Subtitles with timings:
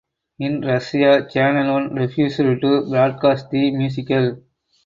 [0.39, 4.41] In Russia Channel One refused to broadcast the musical.